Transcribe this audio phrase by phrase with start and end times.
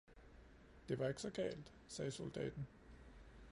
[0.89, 2.67] "Det var ikke så galt" sagde soldaten.